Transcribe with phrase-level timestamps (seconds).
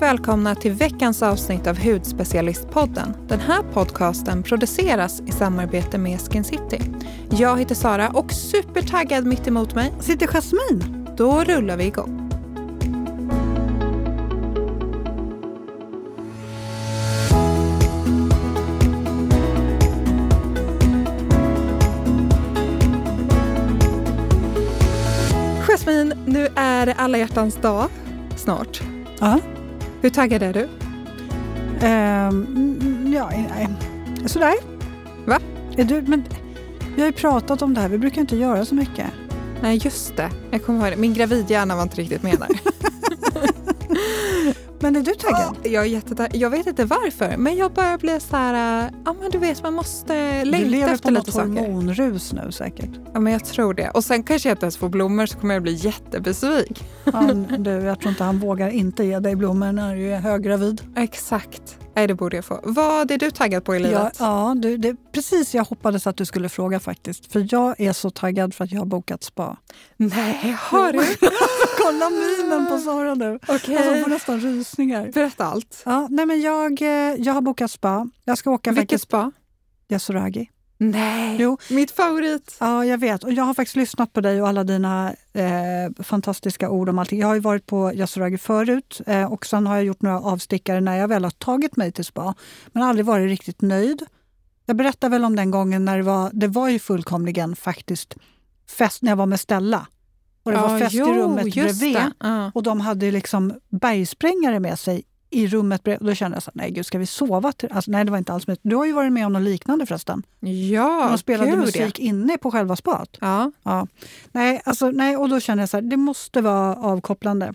[0.00, 3.14] Varmt välkomna till veckans avsnitt av Hudspecialistpodden.
[3.28, 6.80] Den här podcasten produceras i samarbete med Skin City.
[7.30, 11.06] Jag heter Sara och supertaggad mitt emot mig sitter Jasmine.
[11.16, 12.30] Då rullar vi igång.
[25.68, 27.88] Jasmine, nu är det alla hjärtans dag
[28.36, 28.80] snart.
[29.20, 29.40] Ja.
[30.00, 30.62] Hur taggad är du?
[31.86, 33.68] Um, ja, nej.
[34.26, 34.54] Sådär.
[35.26, 35.40] Va?
[35.76, 36.24] Är du, men,
[36.96, 39.06] vi har ju pratat om det här, vi brukar inte göra så mycket.
[39.62, 40.30] Nej, just det.
[40.50, 41.00] Jag kommer ihåg det.
[41.00, 42.48] Min gravidhjärna var inte riktigt med där.
[44.88, 45.56] Men är du taggad?
[45.62, 46.36] Jag är jättetaggad.
[46.36, 48.84] Jag vet inte varför, men jag börjar bli så här...
[48.84, 51.48] Äh, ja, men du vet, man måste längta efter lite saker.
[51.48, 52.90] Du lever på något hormonrus nu säkert.
[53.12, 53.90] Ja, men jag tror det.
[53.90, 56.86] Och sen kanske jag inte ens får blommor så kommer jag bli jättebesviken.
[57.12, 60.82] Han, du, jag tror inte han vågar inte ge dig blommor när du är höggravid.
[60.96, 61.78] Exakt.
[61.94, 62.60] Nej, det borde jag få.
[62.62, 64.16] Vad är du taggad på i livet?
[64.18, 67.32] Ja, ja du, det precis jag hoppades att du skulle fråga faktiskt.
[67.32, 69.56] För jag är så taggad för att jag har bokat spa.
[69.96, 70.98] Nej, har du?
[71.88, 73.34] Kolla minen på Sara nu.
[73.34, 73.54] Okay.
[73.54, 75.10] Alltså, jag får nästan rysningar.
[75.12, 75.82] Berätta allt.
[75.84, 78.08] Ja, nej men jag, eh, jag har bokat spa.
[78.24, 79.04] Jag ska åka Vilket faktiskt...
[79.04, 79.32] spa?
[79.88, 80.50] Yasuragi.
[80.78, 81.58] Nej, jo.
[81.70, 82.56] mitt favorit.
[82.60, 83.24] Ja, jag vet.
[83.24, 87.20] Och jag har faktiskt lyssnat på dig och alla dina eh, fantastiska ord om allting.
[87.20, 90.80] Jag har ju varit på Yasuragi förut eh, och sen har jag gjort några avstickare
[90.80, 92.34] när jag väl har tagit mig till spa,
[92.72, 94.02] men aldrig varit riktigt nöjd.
[94.66, 98.14] Jag berättade väl om den gången när det var, det var ju fullkomligen faktiskt
[98.78, 99.86] fest när jag var med Stella.
[100.48, 101.96] Och det ja, var fest jo, i rummet bredvid.
[102.24, 102.48] Uh.
[102.54, 106.08] Och de hade liksom bergsprängare med sig i rummet bredvid.
[106.08, 107.52] Då kände jag så nej gud, ska vi sova?
[107.52, 107.72] Till?
[107.72, 108.58] Alltså, nej, det var inte alls med.
[108.62, 110.22] Du har ju varit med om något liknande förresten.
[110.70, 112.04] Ja, De spelade gud, musik ja.
[112.04, 113.16] inne på själva spat.
[113.20, 113.52] Ja.
[113.62, 113.86] Ja.
[114.32, 117.54] Nej, alltså, nej, och då kände jag så här, det måste vara avkopplande.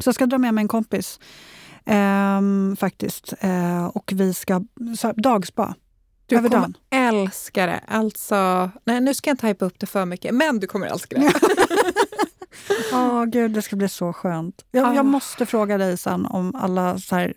[0.00, 1.20] Så jag ska dra med mig en kompis.
[1.86, 3.34] Ehm, faktiskt.
[3.40, 4.64] Ehm, och vi ska,
[4.98, 5.74] så här, dagspa.
[6.26, 6.76] Du över kommer dagen.
[6.90, 7.80] älska det.
[7.88, 11.18] Alltså, nej, nu ska jag inte hypa upp det för mycket, men du kommer älska
[11.18, 11.32] det.
[12.92, 14.64] Ja, gud, det ska bli så skönt.
[14.70, 14.94] Jag, Ah.
[14.94, 17.28] jag måste fråga dig sen om alla så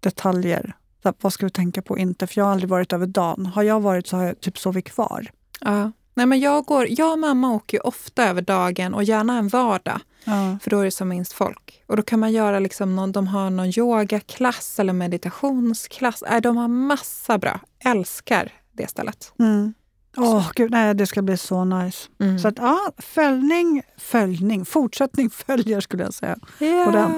[0.00, 0.76] detaljer.
[1.02, 2.26] Så här, vad ska du tänka på inte?
[2.26, 3.46] För jag har aldrig varit över dagen.
[3.46, 5.26] Har jag varit så har jag typ sovit kvar.
[5.60, 5.92] ja.
[6.16, 9.48] Nej, men jag, går, jag och mamma åker ju ofta över dagen och gärna en
[9.48, 10.58] vardag, Ja.
[10.62, 11.82] för då är det som minst folk.
[11.86, 16.22] Och då kan man göra liksom någon, de har någon yogaklass eller meditationsklass.
[16.30, 17.60] Nej, de har massa bra.
[17.84, 19.32] Älskar det stället.
[19.38, 19.74] Mm.
[20.16, 22.08] Åh, gud, nej, det ska bli så nice.
[22.20, 22.38] Mm.
[22.38, 26.36] Så att, ja, följning, följning, fortsättning följer skulle jag säga.
[26.58, 26.84] Ja.
[26.84, 27.10] på den.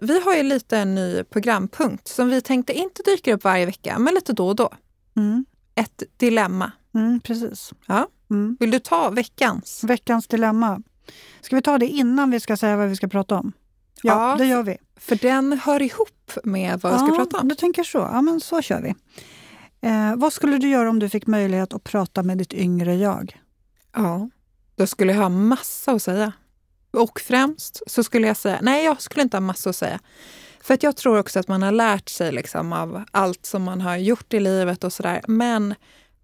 [0.00, 3.98] Vi har ju lite en ny programpunkt som vi tänkte inte dyker upp varje vecka,
[3.98, 4.70] men lite då och då.
[5.16, 5.44] Mm.
[5.74, 6.72] Ett dilemma.
[6.94, 7.72] Mm, precis.
[7.86, 8.08] Ja.
[8.30, 8.56] Mm.
[8.60, 9.84] Vill du ta veckans?
[9.84, 10.82] Veckans dilemma.
[11.40, 13.52] Ska vi ta det innan vi ska säga vad vi ska prata om?
[14.02, 14.36] Ja, Ja.
[14.36, 14.76] det gör vi.
[14.96, 17.48] För den hör ihop med vad vi ska ja, prata om.
[17.48, 17.98] Du tänker så.
[17.98, 18.94] Ja, men så kör vi.
[19.88, 23.40] Eh, vad skulle du göra om du fick möjlighet att prata med ditt yngre jag?
[23.94, 24.30] Ja,
[24.76, 26.32] då skulle jag ha massa att säga.
[26.92, 30.00] Och främst så skulle jag säga, nej jag skulle inte ha massa att säga.
[30.62, 33.80] För att jag tror också att man har lärt sig liksom av allt som man
[33.80, 35.20] har gjort i livet och sådär.
[35.28, 35.74] Men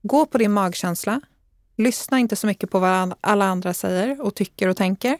[0.07, 1.21] gå på din magkänsla.
[1.77, 5.19] Lyssna inte så mycket på vad alla andra säger och tycker och tänker.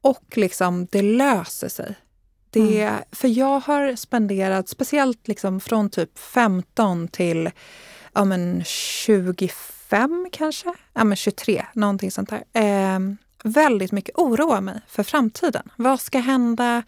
[0.00, 1.94] Och liksom, det löser sig.
[2.50, 7.50] Det, För jag har spenderat, speciellt liksom från typ 15 till
[8.12, 12.44] ja, men 25 kanske, ja, men 23, någonting sånt där.
[12.52, 12.98] Eh,
[13.44, 15.70] väldigt mycket oroa mig för framtiden.
[15.76, 16.82] Vad ska hända?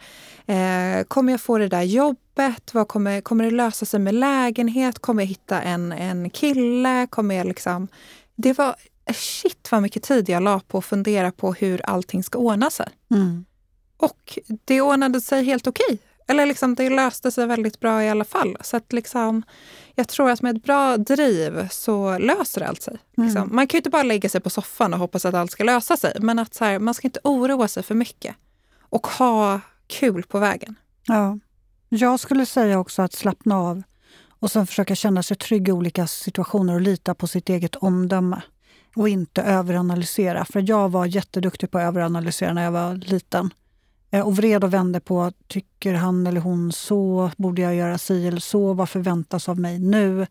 [0.45, 2.73] Eh, kommer jag få det där jobbet?
[2.73, 4.99] Vad kommer, kommer det lösa sig med lägenhet?
[4.99, 7.07] Kommer jag hitta en, en kille?
[7.09, 7.87] Kommer jag liksom...
[8.35, 8.75] Det var
[9.13, 12.87] shit vad mycket tid jag la på att fundera på hur allting ska ordna sig.
[13.11, 13.45] Mm.
[13.97, 15.99] Och det ordnade sig helt okej.
[16.27, 18.57] Eller liksom, det löste sig väldigt bra i alla fall.
[18.61, 19.43] Så att liksom,
[19.95, 22.97] jag tror att med ett bra driv så löser det allt sig.
[23.17, 23.41] Liksom.
[23.41, 23.55] Mm.
[23.55, 25.97] Man kan ju inte bara lägga sig på soffan och hoppas att allt ska lösa
[25.97, 26.13] sig.
[26.19, 28.35] Men att så här, man ska inte oroa sig för mycket.
[28.79, 30.75] Och ha kul på vägen.
[31.07, 31.39] Ja.
[31.89, 33.83] Jag skulle säga också att slappna av
[34.39, 38.41] och sen försöka känna sig trygg i olika situationer och lita på sitt eget omdöme.
[38.95, 40.45] Och inte överanalysera.
[40.45, 43.53] För jag var jätteduktig på att överanalysera när jag var liten.
[44.11, 47.31] Eh, och vred och vände på, tycker han eller hon så?
[47.37, 48.73] Borde jag göra si eller så?
[48.73, 50.27] Vad förväntas av mig nu?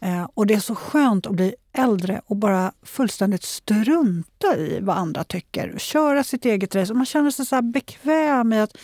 [0.00, 4.96] Eh, och det är så skönt att bli äldre och bara fullständigt strunta i vad
[4.96, 5.74] andra tycker.
[5.78, 6.92] Köra sitt eget race.
[6.92, 8.76] Och man känner sig så här bekväm i att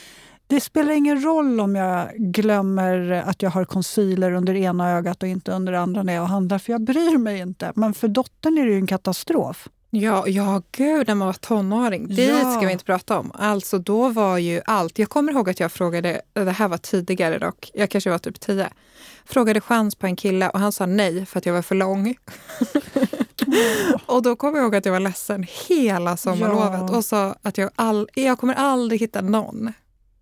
[0.46, 5.28] det spelar ingen roll om jag glömmer att jag har concealer under ena ögat och
[5.28, 7.72] inte under det andra när jag handlar, för jag bryr mig inte.
[7.74, 9.68] Men för dottern är det ju en katastrof.
[9.94, 12.14] Ja, ja, gud när man var tonåring.
[12.14, 12.52] Det Ja.
[12.56, 13.32] ska vi inte prata om.
[13.34, 14.98] Alltså då var ju allt.
[14.98, 18.40] Jag kommer ihåg att jag frågade, det här var tidigare dock, jag kanske var typ
[18.40, 18.68] tio.
[19.24, 22.14] Frågade chans på en kille och han sa nej för att jag var för lång.
[24.06, 26.96] och då kommer jag ihåg att jag var ledsen hela sommarlovet Ja.
[26.96, 29.72] och sa att jag, all, jag kommer aldrig hitta någon.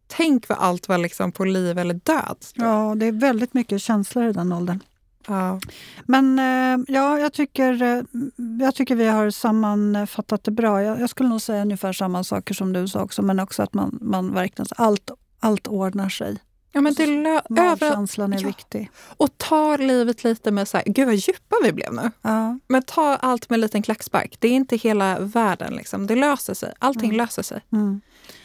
[0.06, 2.36] Tänk vad allt var liksom på liv eller död.
[2.54, 4.80] Ja, det är väldigt mycket känslor i den åldern.
[5.30, 5.60] Ja.
[6.06, 8.02] Men eh, ja, jag tycker, eh,
[8.60, 10.82] jag tycker vi har sammanfattat det bra.
[10.82, 13.74] Jag, jag skulle nog säga ungefär samma saker som du sa också, men också att
[13.74, 14.66] man, man verkligen...
[14.76, 15.10] Allt,
[15.40, 16.38] allt ordnar sig.
[16.72, 18.46] Ja, men över, Magkänslan är ja.
[18.46, 18.90] viktig.
[19.16, 22.10] och ta livet lite med så här, gud vad djupa vi blev nu.
[22.22, 24.36] Ja, Men ta allt med en liten klackspark.
[24.38, 25.74] Det är inte hela världen.
[25.74, 26.06] Liksom.
[26.06, 26.72] Det löser sig.
[26.78, 27.16] Allting Mm.
[27.16, 27.60] löser sig.
[27.72, 28.00] mm.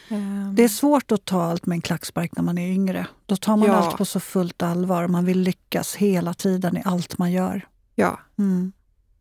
[0.08, 3.06] Ehm, Det är svårt att ta allt med en klackspark när man är yngre.
[3.26, 3.74] Då tar man Ja.
[3.74, 5.08] allt på så fullt allvar.
[5.08, 7.66] Man vill lyckas hela tiden i allt man gör.
[7.94, 8.72] Ja, Mm.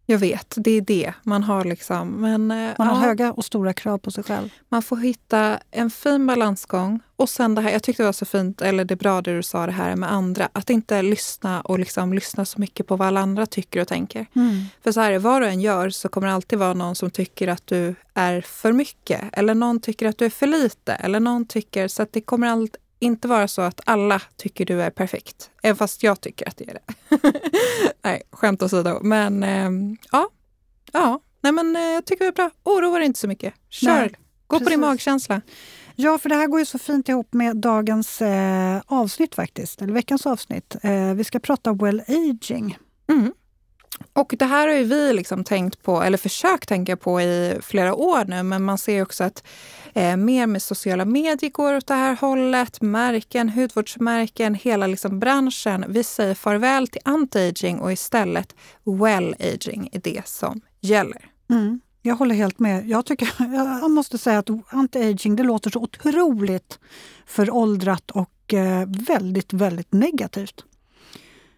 [0.06, 0.54] Jag vet.
[0.58, 1.66] Det är det man har.
[1.66, 2.10] liksom.
[2.10, 4.50] Men, eh, Man har ja, höga och stora krav på sig själv.
[4.70, 7.00] man får hitta en fin balansgång.
[7.16, 9.36] Och sen det här, jag tyckte det var så fint, eller det är bra det
[9.36, 10.50] du sa det här med andra.
[10.54, 14.26] Att inte lyssna och liksom lyssna så mycket på vad alla andra tycker och tänker.
[14.84, 17.12] För så här, är, vad du än gör så kommer det alltid vara någon som
[17.12, 19.22] tycker att du är för mycket.
[19.32, 20.94] Eller någon tycker att du är för lite.
[20.94, 22.76] Eller någon tycker, så att det kommer allt,
[23.06, 25.50] inte vara så att alla tycker du är perfekt.
[25.64, 26.94] Även fast jag tycker att det är det.
[28.02, 29.00] Nej, skämt åsido.
[29.02, 30.30] Men ehm, ja,
[30.94, 31.20] ja.
[31.42, 32.52] Nej, men eh, jag tycker det är bra.
[32.64, 33.54] Oroa dig inte så mycket.
[33.70, 34.00] Kör!
[34.00, 34.16] Nej,
[34.48, 34.80] Gå på din precis.
[34.80, 35.42] magkänsla.
[35.96, 39.94] Ja, för det här går ju så fint ihop med dagens eh, avsnitt faktiskt, eller
[39.94, 40.76] veckans avsnitt.
[40.82, 42.78] Eh, vi ska prata well aging.
[43.08, 43.34] Mm.
[44.14, 47.96] Och det här har ju vi liksom tänkt på, eller försökt tänka på i flera
[47.96, 49.44] år nu, men man ser också att
[49.94, 52.82] eh, mer med sociala medier går åt det här hållet.
[52.82, 55.86] Märken, hudvårdsmärken, hela liksom branschen.
[55.88, 61.30] Vi säger farväl till anti-aging och istället well-aging är det som gäller.
[61.50, 61.80] Mm.
[62.02, 62.90] Jag håller helt med.
[62.90, 63.30] Jag, tycker,
[63.82, 66.80] jag måste säga att anti-aging det låter så otroligt
[67.26, 70.66] föråldrat och eh, väldigt, väldigt negativt.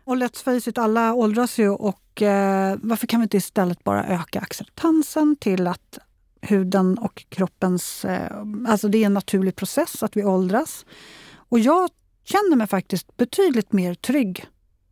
[0.07, 4.05] Och let's face it, alla åldras ju och eh, varför kan vi inte istället bara
[4.05, 5.97] öka acceptansen till att
[6.41, 8.05] huden och kroppens...
[8.05, 10.85] Eh, alltså det är en naturlig process att vi åldras.
[11.35, 11.89] Och jag
[12.23, 14.45] känner mig faktiskt betydligt mer trygg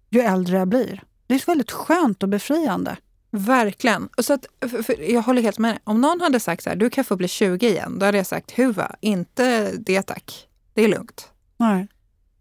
[0.10, 1.04] ju äldre jag blir.
[1.28, 2.98] Det är väldigt skönt och befriande.
[3.32, 4.10] Verkligen.
[4.18, 5.72] Och så att, för, för jag håller helt med.
[5.72, 5.80] dig.
[5.84, 8.28] Om någon hade sagt så här, du kan få bli 20 igen, då hade jag
[8.28, 10.48] sagt huva, inte det tack.
[10.74, 11.30] Det är lugnt.
[11.58, 11.88] Nej.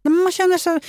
[0.02, 0.80] Men man, känner sig,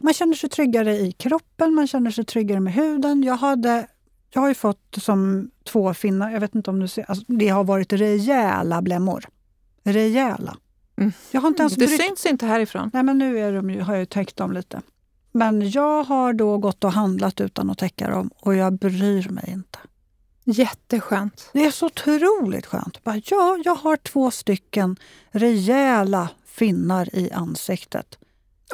[0.00, 3.22] man känner sig tryggare i kroppen, man känner sig tryggare med huden.
[3.22, 3.86] Jag, hade,
[4.30, 7.48] jag har ju fått som två finnar, jag vet inte om du ser, alltså, det
[7.48, 9.24] har varit rejäla blämmor.
[9.84, 10.56] Rejäla.
[10.96, 11.12] Mm.
[11.30, 12.90] Jag har inte ens Det brytt syns inte härifrån.
[12.92, 14.82] Nej, men nu är de ju, har jag ju täckt dem lite.
[15.32, 19.44] Men jag har då gått och handlat utan att täcka dem och jag bryr mig
[19.48, 19.78] inte.
[20.44, 21.50] Jätteskönt.
[21.52, 23.04] Det är så otroligt skönt.
[23.04, 24.96] Bara, ja, jag har två stycken
[25.30, 28.18] rejäla finnar i ansiktet.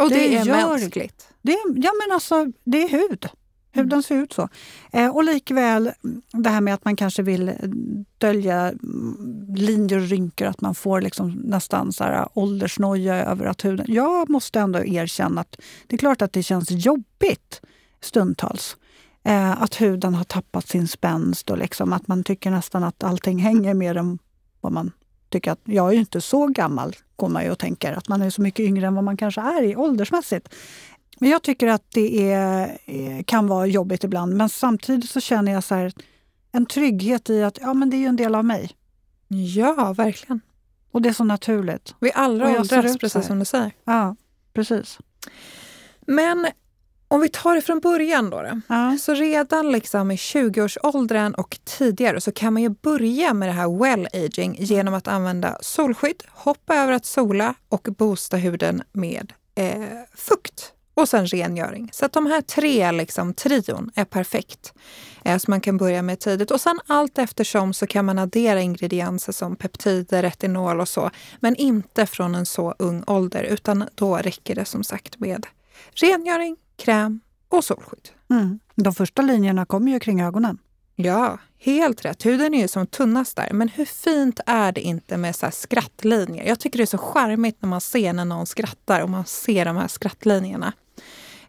[0.01, 1.29] Och det, Det är gör- mänskligt.
[1.43, 3.29] Det ja, men alltså, det är hud.
[3.73, 4.49] Huden ser ut så.
[4.93, 5.93] Eh, och likväl
[6.33, 7.53] det här med att man kanske vill
[8.19, 13.65] dölja mm, linjer och rynkor, att man får liksom nästan så här åldersnoja över att
[13.65, 13.87] huden...
[13.89, 15.57] Jag måste ändå erkänna att
[15.87, 17.61] det är klart att det känns jobbigt
[18.01, 18.77] stundtals.
[19.25, 23.39] Eh, att huden har tappat sin spänst och liksom att man tycker nästan att allting
[23.39, 24.19] hänger mer än
[24.61, 24.91] vad man
[25.29, 25.51] tycker.
[25.51, 27.93] att Jag är ju inte så gammal, går man ju och tänker.
[27.93, 30.55] Att man är så mycket yngre än vad man kanske är i åldersmässigt.
[31.19, 34.37] Men jag tycker att det är, eh, kan vara jobbigt ibland.
[34.37, 35.93] Men samtidigt så känner jag så här,
[36.53, 38.71] en trygghet i att ja, men det är ju en del av mig.
[39.29, 40.41] Ja, verkligen.
[40.91, 41.95] Och det är så naturligt.
[42.01, 43.73] Vi alla åldras, precis som du säger.
[43.85, 44.17] Ja,
[44.53, 44.99] precis.
[46.01, 46.47] Men
[47.09, 48.43] om vi tar det från början då.
[48.43, 48.61] då.
[48.67, 48.99] Ja.
[49.01, 53.67] Så redan liksom i 20-årsåldern och tidigare så kan man ju börja med det här
[53.67, 59.83] well-aging genom att använda solskydd, hoppa över att sola och boosta huden med eh,
[60.15, 61.91] fukt och sen rengöring.
[61.93, 64.73] Så att de här tre liksom, trion är perfekt.
[65.25, 66.51] Eh, så man kan börja med tidigt.
[66.51, 71.11] Och sen allt eftersom så kan man addera ingredienser som peptider, retinol och så.
[71.41, 75.47] Men inte från en så ung ålder utan då räcker det som sagt med
[75.95, 78.09] rengöring, kräm och solskydd.
[78.31, 78.59] Mm.
[78.75, 80.59] De första linjerna kommer ju kring ögonen.
[80.97, 82.27] Ja, helt rätt.
[82.27, 83.49] Huden är ju som tunnast där.
[83.53, 86.45] Men hur fint är det inte med så här skrattlinjer?
[86.45, 89.65] Jag tycker det är så charmigt när man ser när någon skrattar och man ser
[89.65, 90.73] de här skrattlinjerna.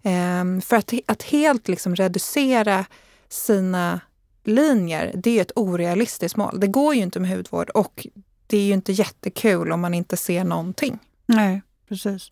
[0.03, 2.85] Ehm, för att, att helt liksom reducera
[3.29, 3.99] sina
[4.43, 6.59] linjer, det är ett orealistiskt mål.
[6.59, 8.07] Det går ju inte med hudvård och
[8.47, 10.99] det är ju inte jättekul om man inte ser någonting.
[11.25, 12.31] Nej, precis.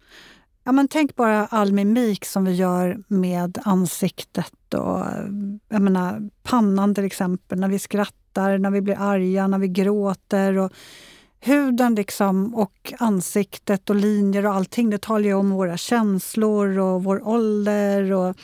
[0.63, 4.99] Ja, men tänk bara all mimik som vi gör med ansiktet och
[5.69, 10.57] jag menar, pannan till exempel, när vi skrattar, när vi blir arga, när vi gråter.
[10.57, 10.71] Och
[11.39, 17.03] huden liksom och ansiktet och linjer och allting, det talar ju om våra känslor och
[17.03, 18.11] vår ålder.
[18.11, 18.35] Och,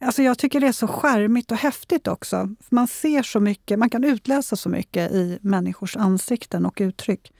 [0.00, 2.54] alltså jag tycker det är så skärmigt och häftigt också.
[2.68, 7.32] Man ser så mycket, man kan utläsa så mycket i människors ansikten och uttryck.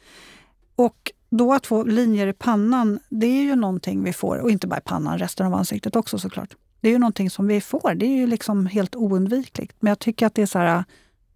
[0.76, 4.38] Och då att få linjer i pannan, det är ju någonting vi får.
[4.38, 6.56] Och inte bara i pannan, resten av ansiktet också såklart.
[6.80, 7.94] Det är ju någonting som vi får.
[7.94, 9.76] Det är ju liksom helt oundvikligt.
[9.80, 10.84] Men jag tycker att det är så här,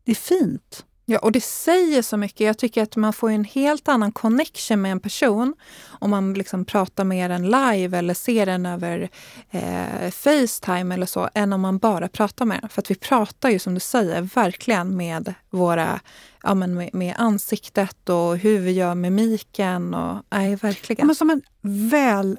[0.04, 0.84] det är fint.
[1.08, 2.40] Ja, och det säger så mycket.
[2.40, 5.54] Jag tycker att man får en helt annan connection med en person
[5.88, 9.08] om man liksom pratar med den live eller ser den över
[9.50, 12.68] eh, Facetime eller så, än om man bara pratar med den.
[12.68, 16.00] För att vi pratar ju som du säger verkligen med våra
[16.42, 19.94] ja, men med, med ansiktet och hur vi gör mimiken.
[19.94, 20.98] Och, nej, verkligen.
[21.00, 21.42] Ja, men som en
[21.90, 22.38] väl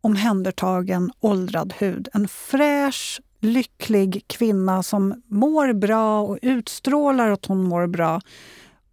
[0.00, 2.08] omhändertagen åldrad hud.
[2.12, 8.20] En fräsch, lycklig kvinna som mår bra och utstrålar att hon mår bra.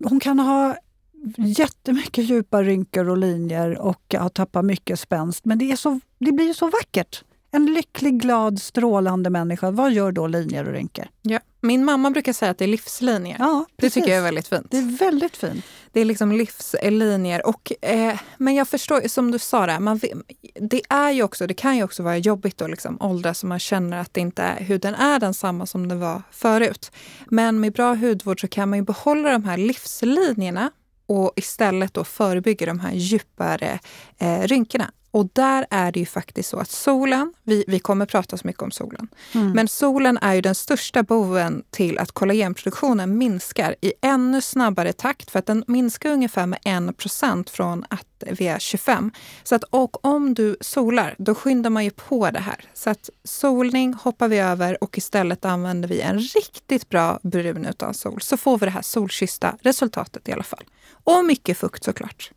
[0.03, 0.75] Hon kan ha
[1.38, 5.46] jättemycket djupa rynkor och linjer och ha tappat mycket spänst.
[5.46, 7.24] Men det, är så, det blir så vackert.
[7.53, 9.72] En lycklig, glad, strålande människa.
[9.72, 11.08] Vad gör då linjer och rynkor?
[11.22, 11.39] Ja.
[11.62, 13.36] Min mamma brukar säga att det är livslinjer.
[13.39, 14.67] Ja, det tycker jag är väldigt fint.
[14.72, 15.65] Det är väldigt fint.
[15.91, 17.48] Det är liksom livslinjer.
[17.48, 20.00] Och, eh, men jag förstår, som du sa, där, man,
[20.55, 23.60] det, är ju också, det kan ju också vara jobbigt att liksom åldras så man
[23.60, 26.91] känner att det inte är, huden är densamma som den var förut.
[27.25, 30.72] Men med bra hudvård så kan man ju behålla de här livslinjerna
[31.05, 33.79] och istället då förebygga de här djupare
[34.17, 34.91] eh, rynkorna.
[35.12, 38.62] Och där är det ju faktiskt så att solen, vi, vi kommer prata så mycket
[38.62, 39.51] om solen, mm.
[39.51, 45.32] men solen är ju den största boven till att kollagenproduktionen minskar i ännu snabbare takt
[45.32, 46.60] för att den minskar ungefär med
[47.44, 49.12] 1 från att vi är 25.
[49.44, 52.65] Så att, och om du solar, då skyndar man ju på det här.
[52.74, 57.94] Så att solning hoppar vi över och istället använder vi en riktigt bra brun utan
[57.94, 58.22] sol.
[58.22, 60.63] Så får vi det här solkyssta resultatet i alla fall.
[61.03, 62.32] Och mycket fukt såklart.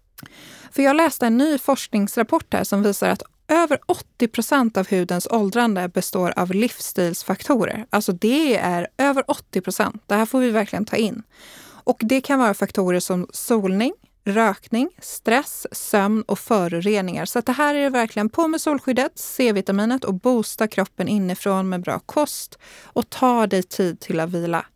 [0.74, 5.26] För jag läste en ny forskningsrapport här som visar att över 80 procent av hudens
[5.30, 7.86] åldrande består av livsstilsfaktorer.
[7.90, 10.02] Alltså det är över 80 procent.
[10.06, 11.22] Det här får vi verkligen ta in.
[11.62, 13.92] Och det kan vara faktorer som solning,
[14.24, 17.24] rökning, stress, sömn och föroreningar.
[17.24, 21.82] Så det här är det verkligen på med solskyddet, C-vitaminet och boosta kroppen inifrån med
[21.82, 24.66] bra kost och ta dig tid till att vila.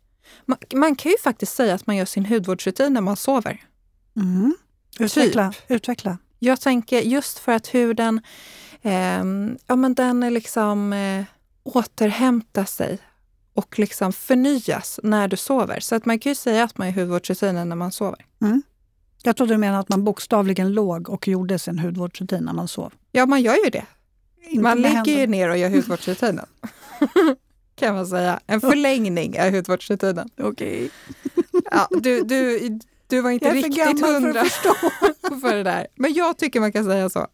[0.45, 3.63] Man, man kan ju faktiskt säga att man gör sin hudvårdsrutin när man sover.
[4.15, 4.55] Mm.
[4.99, 5.51] Utveckla.
[5.51, 5.71] Typ.
[5.71, 6.17] Utveckla.
[6.39, 8.21] Jag tänker just för att huden
[8.81, 9.23] eh,
[9.67, 11.23] ja, men den är liksom eh,
[11.63, 12.99] återhämtar sig
[13.53, 15.79] och liksom förnyas när du sover.
[15.79, 18.25] Så att man kan ju säga att man är hudvårdsrutinen när man sover.
[18.41, 18.61] Mm.
[19.23, 22.93] Jag trodde du menade att man bokstavligen låg och gjorde sin hudvårdsrutin när man sov.
[23.11, 23.85] Ja, man gör ju det.
[24.41, 26.45] Inte man ligger ju ner och gör hudvårdsrutinen.
[27.75, 28.39] kan man säga.
[28.47, 30.29] En förlängning av hudvårdsrutinen.
[30.37, 30.89] Okej.
[31.33, 31.61] Okay.
[31.71, 32.79] Ja, du, du,
[33.09, 35.87] du var inte jag är riktigt hundra för, för det där.
[35.95, 37.27] Men jag tycker man kan säga så.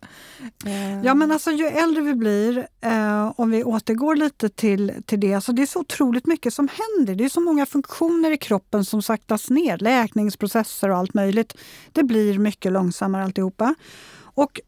[1.04, 5.34] Ja, men alltså ju äldre vi blir, eh, om vi återgår lite till, till det,
[5.34, 7.16] alltså det är så otroligt mycket som händer.
[7.16, 11.54] Det är så många funktioner i kroppen som saktas ner, läkningsprocesser och allt möjligt.
[11.92, 13.76] Det blir mycket långsammare alltihopa.
[14.18, 14.62] Och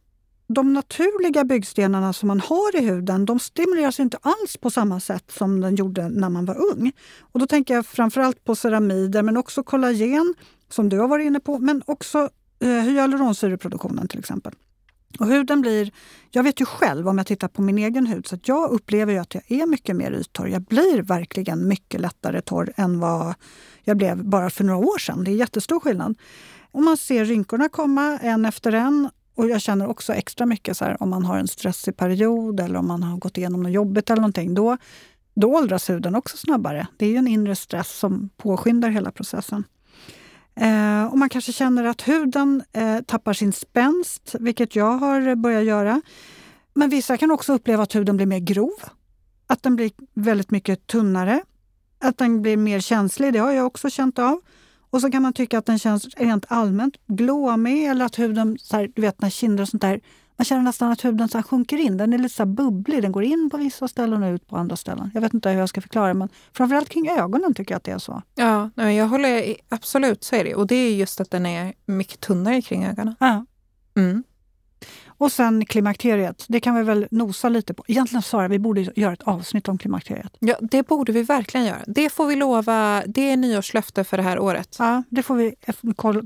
[0.48, 5.32] de naturliga byggstenarna som man har i huden, de stimuleras inte alls på samma sätt
[5.32, 6.92] som den gjorde när man var ung.
[7.20, 10.34] Och då tänker jag framförallt på ceramider, men också kollagen,
[10.70, 14.54] som du har varit inne på, men också eh, hyaluronsyreproduktionen till exempel.
[15.20, 15.92] Och huden blir,
[16.32, 19.14] jag vet ju själv om jag tittar på min egen hud, så att jag upplever
[19.14, 20.48] ju att jag är mycket mer yttorr.
[20.48, 23.34] Jag blir verkligen mycket lättare torr än vad
[23.84, 25.24] jag blev bara för några år sedan.
[25.24, 26.18] Det är jättestor skillnad.
[26.72, 29.10] Och man ser rynkorna komma en efter en.
[29.38, 32.80] Och jag känner också extra mycket så här, om man har en stressig period eller
[32.80, 34.54] om man har gått igenom något jobbigt eller någonting.
[34.54, 34.78] Då,
[35.34, 36.88] då åldras huden också snabbare.
[36.98, 39.64] Det är ju en inre stress som påskyndar hela processen.
[40.56, 45.66] Eh, och man kanske känner att huden eh, tappar sin spänst, vilket jag har börjat
[45.66, 46.02] göra.
[46.74, 48.80] Men vissa kan också uppleva att huden blir mer grov.
[49.48, 51.42] Att den blir väldigt mycket tunnare.
[52.00, 54.42] Att den blir mer känslig, det har jag också känt av.
[54.90, 58.76] Och så kan man tycka att den känns rent allmänt glåmig eller att huden, så
[58.76, 60.02] här, du vet när kinder och sånt där
[60.38, 61.98] man känner nästan att huden så sjunker in.
[61.98, 63.02] Den är lite så bubblig.
[63.02, 65.12] Den går in på vissa ställen och ut på andra ställen.
[65.14, 67.92] Jag vet inte hur jag ska förklara men framförallt kring ögonen tycker jag att det
[67.92, 68.22] är så.
[68.36, 70.56] Ja, jag håller absolut så är det.
[70.56, 73.16] Och det är just att den är mycket tunnare kring ögonen.
[73.20, 73.46] Ja.
[73.96, 74.24] Mm.
[75.18, 77.84] Och sen klimakteriet, det kan vi väl nosa lite på.
[77.88, 80.38] Egentligen Sara, vi borde göra ett avsnitt om klimakteriet.
[80.40, 81.82] Ja, det borde vi verkligen göra.
[81.88, 83.04] Det får vi lova.
[83.08, 84.76] Det är nyårslöfte för det här året.
[84.80, 85.56] Ja, det får vi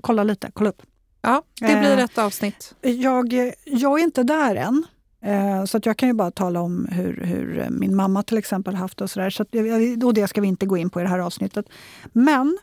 [0.02, 0.82] kolla lite, kolla upp.
[1.22, 2.76] Ja, det blir eh, ett avsnitt.
[2.82, 3.34] Jag,
[3.66, 4.86] jag är inte där än.
[5.24, 8.76] Eh, så att jag kan ju bara tala om hur, hur min mamma till exempel
[8.76, 9.30] haft det och sådär.
[9.30, 9.50] Så att,
[10.04, 11.66] och det ska vi inte gå in på i det här avsnittet.
[12.14, 12.58] Men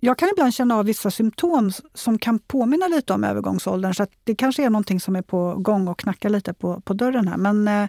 [0.00, 3.94] jag kan ibland känna av vissa symptom som kan påminna lite om övergångsåldern.
[3.94, 6.94] Så att det kanske är någonting som är på gång och knackar lite på, på
[6.94, 7.36] dörren här.
[7.36, 7.88] Men eh,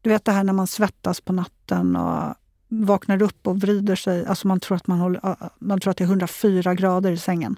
[0.00, 2.34] du vet det här när man svettas på natten och
[2.68, 4.26] vaknar upp och vrider sig.
[4.26, 7.56] Alltså man tror att, man håller, man tror att det är 104 grader i sängen.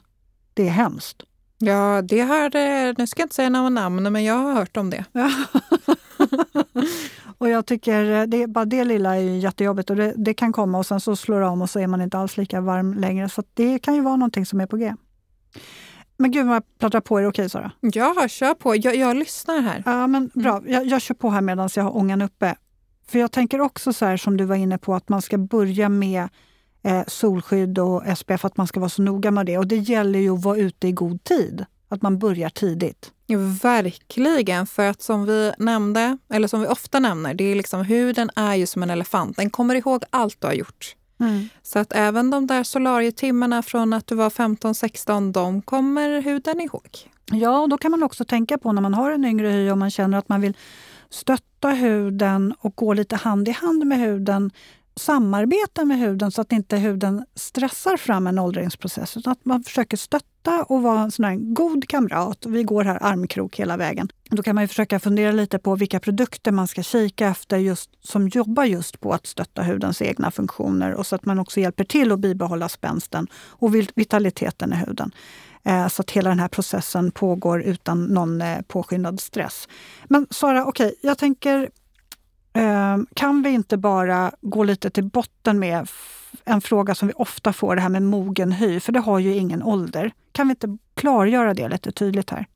[0.54, 1.22] Det är hemskt.
[1.58, 4.90] Ja, det har, nu ska jag inte säga några namn, men jag har hört om
[4.90, 5.04] det.
[5.12, 5.30] Ja.
[7.38, 10.86] och jag tycker det, bara det lilla är jättejobbigt och det, det, kan komma och
[10.86, 13.28] sen så slår det om och så är man inte alls lika varm längre.
[13.28, 14.94] Så det kan ju vara någonting som är på G.
[16.18, 17.18] Men gud vad jag pratar på.
[17.18, 17.72] Är det okej okay, Sara?
[17.80, 18.76] Ja, kör på.
[18.76, 19.82] Jag, jag lyssnar här.
[19.86, 20.58] Ja, men bra.
[20.58, 20.72] Mm.
[20.72, 22.56] Jag, jag kör på här medan jag har ångan uppe.
[23.08, 25.88] För jag tänker också så här som du var inne på att man ska börja
[25.88, 26.28] med
[26.87, 29.59] eh, solskydd och SPF, att man ska vara så noga med det.
[29.59, 31.64] Och det gäller ju att vara ute i god tid.
[31.88, 33.12] Att man börjar tidigt.
[33.26, 37.85] Ja, verkligen, för att som vi nämnde, eller som vi ofta nämner, det är liksom
[37.85, 39.37] huden är ju som en elefant.
[39.37, 40.97] Den kommer ihåg allt du har gjort.
[41.21, 41.49] Mm.
[41.62, 46.88] Så att även de där solarietimmarna från att du var 15-16, de kommer huden ihåg.
[47.33, 49.78] Ja, och då kan man också tänka på när man har en yngre hy och
[49.78, 50.57] man känner att man vill
[51.11, 54.50] stötta huden och gå lite hand i hand med huden
[55.00, 59.16] samarbeta med huden så att inte huden stressar fram en åldringsprocess.
[59.16, 62.46] Utan att man försöker stötta och vara en sån här god kamrat.
[62.46, 64.08] Vi går här armkrok hela vägen.
[64.30, 67.90] Då kan man ju försöka fundera lite på vilka produkter man ska kika efter just,
[68.02, 71.84] som jobbar just på att stötta hudens egna funktioner och så att man också hjälper
[71.84, 75.12] till att bibehålla spänsten och vitaliteten i huden.
[75.64, 79.68] Eh, så att hela den här processen pågår utan någon eh, påskyndad stress.
[80.04, 81.70] Men Sara, okej, okay, jag tänker
[82.56, 85.88] Ehm, kan vi inte bara gå lite till botten med
[86.44, 89.34] en fråga som vi ofta får, det här med mogen hy, för det har ju
[89.34, 90.12] ingen ålder.
[90.32, 92.46] Kan vi inte klargöra det lite tydligt här?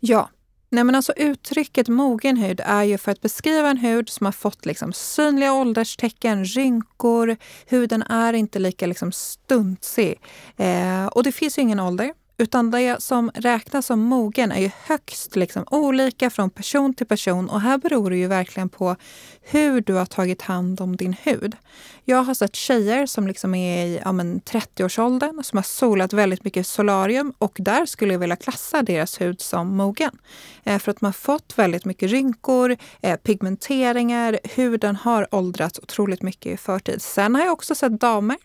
[0.00, 0.28] Ja.
[0.70, 4.32] Nej, men alltså uttrycket mogen hud är ju för att beskriva en hud som har
[4.32, 7.36] fått liksom synliga ålderstecken, rynkor.
[7.66, 10.20] Huden är inte lika liksom stuntsig.
[10.56, 12.12] Eh, och det finns ju ingen ålder.
[12.38, 17.50] Utan det som räknas som mogen är ju högst liksom olika från person till person
[17.50, 18.96] och här beror det ju verkligen på
[19.40, 21.56] hur du har tagit hand om din hud.
[22.04, 26.66] Jag har sett tjejer som liksom är i ja, 30-årsåldern som har solat väldigt mycket
[26.66, 30.18] solarium och där skulle jag vilja klassa deras hud som mogen.
[30.64, 36.22] Eh, för att man har fått väldigt mycket rynkor, eh, pigmenteringar, huden har åldrats otroligt
[36.22, 37.02] mycket i förtid.
[37.02, 38.36] Sen har jag också sett damer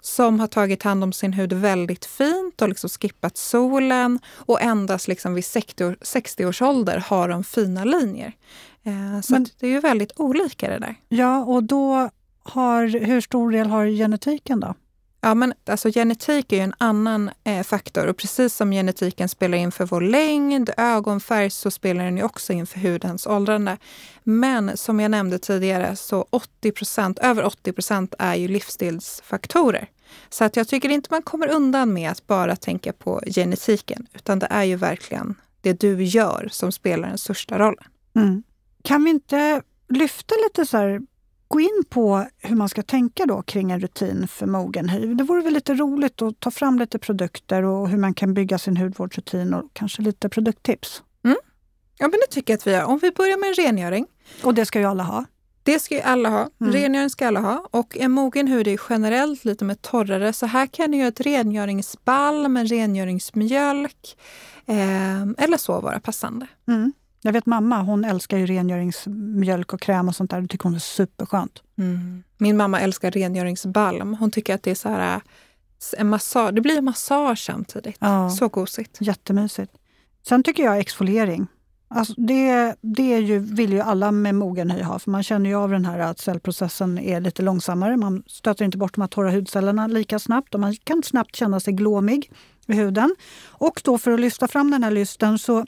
[0.00, 5.08] som har tagit hand om sin hud väldigt fint och liksom skippat solen och endast
[5.08, 8.32] liksom vid 60, års ålder har de fina linjer.
[8.82, 10.94] Eh, så Men, det är ju väldigt olika det där.
[11.08, 12.10] Ja, och då
[12.42, 14.74] har, hur stor del har genetiken då?
[15.20, 19.58] Ja, men alltså genetik är ju en annan eh, faktor och precis som genetiken spelar
[19.58, 23.76] in för vår längd, ögonfärg så spelar den ju också in för hudens åldrande.
[24.22, 29.88] Men som jag nämnde tidigare så 80 över 80 procent är ju livsstilsfaktorer.
[30.28, 34.38] Så att jag tycker inte man kommer undan med att bara tänka på genetiken, utan
[34.38, 37.84] det är ju verkligen det du gör som spelar den största rollen.
[38.16, 38.42] Mm.
[38.82, 41.00] Kan vi inte lyfta lite så här
[41.48, 45.14] gå in på hur man ska tänka då kring en rutin för mogen hy.
[45.14, 48.58] Det vore väl lite roligt att ta fram lite produkter och hur man kan bygga
[48.58, 51.02] sin hudvårdsrutin och kanske lite produkttips.
[51.24, 51.36] Mm.
[51.98, 52.84] Ja, men det tycker jag att vi gör.
[52.84, 54.06] Om vi börjar med en rengöring.
[54.44, 55.24] Och det ska ju alla ha.
[55.62, 56.50] Det ska ju alla ha.
[56.60, 56.72] Mm.
[56.72, 57.68] Rengöring ska alla ha.
[57.70, 60.32] Och en mogen hud är generellt lite mer torrare.
[60.32, 64.18] Så här kan ju ett rengöringsbalm, en rengöringsmjölk
[64.66, 66.46] eh, eller så vara passande.
[66.68, 66.92] Mm.
[67.20, 70.40] Jag vet mamma, hon älskar ju rengöringsmjölk och kräm och sånt där.
[70.40, 71.62] Det tycker hon är superskönt.
[71.78, 72.22] Mm.
[72.38, 74.14] Min mamma älskar rengöringsbalm.
[74.14, 75.20] Hon tycker att det är så här,
[75.96, 77.96] en massage, det blir en massage samtidigt.
[77.98, 78.30] Ja.
[78.30, 78.96] Så gosigt.
[79.00, 79.72] Jättemysigt.
[80.28, 81.46] Sen tycker jag exfoliering.
[81.90, 85.50] Alltså det det är ju, vill ju alla med mogen hy ha, för man känner
[85.50, 87.96] ju av den här att cellprocessen är lite långsammare.
[87.96, 91.60] Man stöter inte bort de här torra hudcellerna lika snabbt och man kan snabbt känna
[91.60, 92.32] sig glåmig
[92.66, 93.14] i huden.
[93.46, 95.66] Och då för att lyfta fram den här lysten så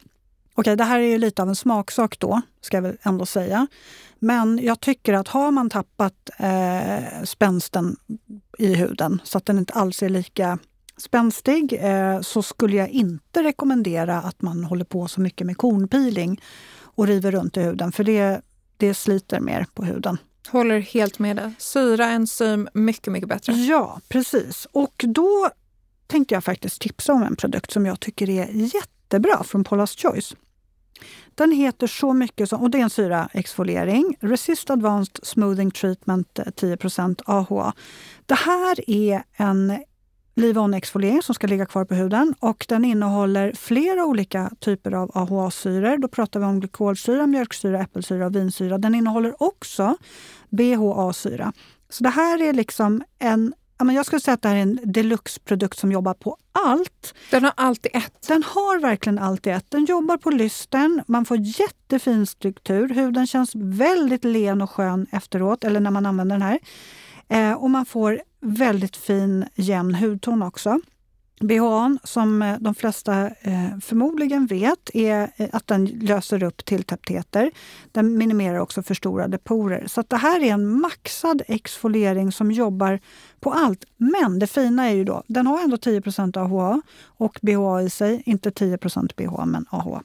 [0.61, 3.67] Okej, det här är lite av en smaksak då, ska jag väl ändå säga.
[4.19, 7.97] Men jag tycker att har man tappat eh, spänsten
[8.59, 10.59] i huden så att den inte alls är lika
[10.97, 16.41] spänstig eh, så skulle jag inte rekommendera att man håller på så mycket med kornpeeling
[16.81, 18.41] och river runt i huden för det,
[18.77, 20.19] det sliter mer på huden.
[20.49, 21.53] Håller helt med dig.
[21.59, 23.53] Syra, enzym, mycket, mycket bättre.
[23.53, 24.67] Ja, precis.
[24.73, 25.51] Och då
[26.07, 30.35] tänkte jag faktiskt tipsa om en produkt som jag tycker är jättebra från Paula's Choice.
[31.35, 36.45] Den heter så mycket som, och det är en syraexfoliering, Resist Advanced Smoothing Treatment eh,
[36.45, 37.73] 10% AHA.
[38.27, 39.79] Det här är en
[40.35, 45.97] Livon-exfoliering som ska ligga kvar på huden och den innehåller flera olika typer av AHA-syror.
[45.97, 48.79] Då pratar vi om glykolsyra, mjölksyra, äppelsyra och vinsyra.
[48.79, 49.97] Den innehåller också
[50.49, 51.53] BHA-syra.
[51.89, 53.55] Så det här är liksom en
[53.89, 57.15] jag skulle säga att det här är en deluxe-produkt som jobbar på allt.
[57.31, 58.27] Den har allt i ett.
[58.29, 59.67] Den har verkligen allt i ett.
[59.69, 62.89] Den jobbar på lysten, man får jättefin struktur.
[62.89, 66.59] Huden känns väldigt len och skön efteråt, eller när man använder den här.
[67.29, 70.81] Eh, och man får väldigt fin jämn hudton också.
[71.41, 77.51] BHA, som eh, de flesta eh, förmodligen vet, är eh, att den löser upp tilltäpptheter.
[77.93, 79.87] Den minimerar också förstorade porer.
[79.87, 83.01] Så det här är en maxad exfoliering som jobbar
[83.41, 83.85] på allt.
[83.97, 88.23] Men det fina är ju då, den har ändå 10% AHA och BHA i sig.
[88.27, 90.03] Inte 10% BHA, men AHA.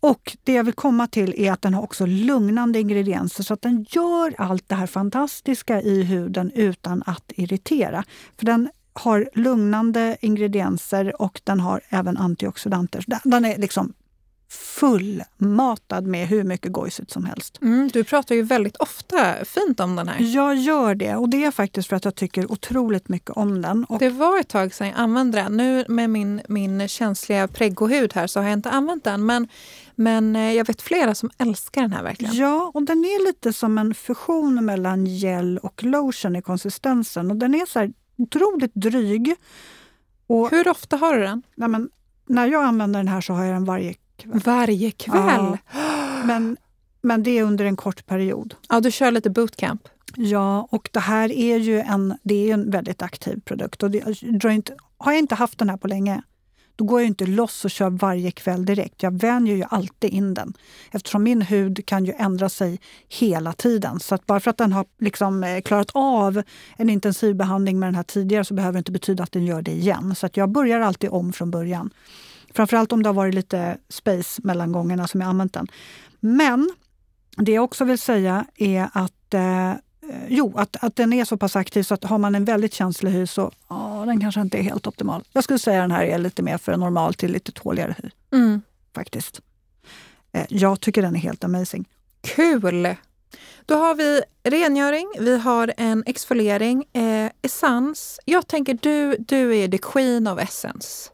[0.00, 3.62] Och det jag vill komma till är att den har också lugnande ingredienser så att
[3.62, 8.04] den gör allt det här fantastiska i huden utan att irritera.
[8.38, 13.04] För den har lugnande ingredienser och den har även antioxidanter.
[13.24, 13.92] Den är liksom
[14.48, 17.58] fullmatad med hur mycket gojsigt som helst.
[17.62, 20.34] Mm, du pratar ju väldigt ofta fint om den här.
[20.34, 23.84] Jag gör det och det är faktiskt för att jag tycker otroligt mycket om den.
[23.84, 25.56] Och det var ett tag sedan jag använde den.
[25.56, 29.26] Nu med min, min känsliga preggohud här så har jag inte använt den.
[29.26, 29.48] Men,
[29.94, 32.34] men eh, jag vet flera som älskar den här verkligen.
[32.34, 37.30] Ja, och den är lite som en fusion mellan gel och lotion i konsistensen.
[37.30, 39.34] Och den är så här otroligt dryg.
[40.26, 41.42] Och, Hur ofta har du den?
[41.54, 41.90] Nej, men,
[42.26, 44.40] när jag använder den här så har jag den varje kväll.
[44.44, 45.58] Varje kväll?
[45.72, 46.22] Ja.
[46.24, 46.56] Men,
[47.02, 48.54] men det är under en kort period.
[48.68, 49.88] Ja, du kör lite bootcamp?
[50.16, 53.82] Ja, och det här är ju en, det är en väldigt aktiv produkt.
[53.82, 54.00] Och det,
[54.98, 56.22] har jag inte haft den här på länge
[56.76, 59.02] då går jag inte loss och kör varje kväll direkt.
[59.02, 60.52] Jag vänjer ju alltid in den.
[60.90, 64.00] Eftersom min hud kan ju ändra sig hela tiden.
[64.00, 66.42] Så att bara för att den har liksom eh, klarat av
[66.76, 69.72] en intensivbehandling med den här tidigare så behöver det inte betyda att den gör det
[69.72, 70.14] igen.
[70.14, 71.90] Så att jag börjar alltid om från början.
[72.54, 75.66] Framförallt om det har varit lite space mellan gångerna som jag använt den.
[76.20, 76.70] Men
[77.36, 79.72] det jag också vill säga är att Eh,
[80.28, 83.10] jo, att, att den är så pass aktiv så att har man en väldigt känslig
[83.10, 85.24] hy så ja, den kanske inte är helt optimal.
[85.32, 88.10] Jag skulle säga den här är lite mer för en normal till lite tåligare hy.
[88.38, 88.62] Mm.
[88.94, 89.40] Faktiskt.
[90.32, 91.88] Eh, jag tycker den är helt amazing.
[92.20, 92.96] Kul!
[93.66, 98.20] Då har vi rengöring, vi har en exfoliering, eh, essens.
[98.24, 101.10] Jag tänker du, du är the queen of essence.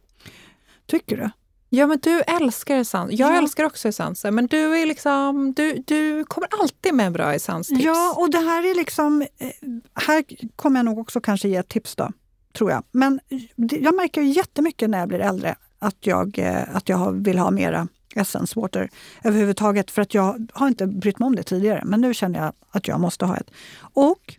[0.87, 1.31] Tycker du?
[1.75, 3.13] Ja, men du älskar essens.
[3.13, 3.39] Jag ja.
[3.39, 7.85] älskar också essenser, men du, är liksom, du, du kommer alltid med bra essenstips.
[7.85, 9.23] Ja, och det här är liksom...
[9.23, 9.49] Eh,
[9.95, 10.25] här
[10.57, 12.13] kommer jag nog också kanske ge ett tips då,
[12.53, 12.83] tror jag.
[12.91, 13.21] Men
[13.57, 17.89] jag märker jättemycket när jag blir äldre att jag, eh, att jag vill ha mera
[18.15, 18.91] essence water
[19.25, 19.91] överhuvudtaget.
[19.91, 22.89] För att jag har inte brytt mig om det tidigare, men nu känner jag att
[22.89, 23.51] jag måste ha ett.
[23.81, 24.37] Och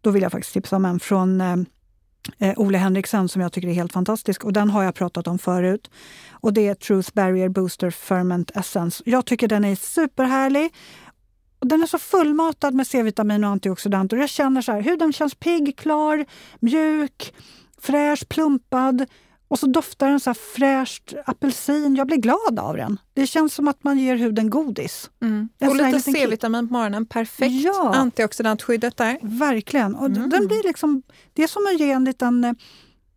[0.00, 1.40] då vill jag faktiskt tipsa om en från
[2.38, 4.44] eh, Ole Henriksen som jag tycker är helt fantastisk.
[4.44, 5.90] Och den har jag pratat om förut.
[6.30, 9.02] Och det är Truth Barrier Booster Ferment Essence.
[9.06, 10.74] Jag tycker den är superhärlig.
[11.58, 14.16] Och den är så fullmatad med C-vitamin och antioxidanter.
[14.16, 16.24] Jag känner så här, huden känns pigg, klar,
[16.60, 17.34] mjuk,
[17.80, 19.06] fräsch, plumpad.
[19.52, 21.96] Och så doftar den så här fräscht apelsin.
[21.96, 22.98] Jag blir glad av den.
[23.14, 25.10] Det känns som att man ger huden godis.
[25.22, 25.48] Mm.
[25.60, 27.06] Och lite C-vitamin på morgonen.
[27.06, 27.94] Perfekt ja.
[27.94, 29.18] antioxidantskyddet där.
[29.22, 29.94] Verkligen.
[29.94, 30.30] Och mm.
[30.30, 32.52] den blir liksom, det är som att ge en liten eh,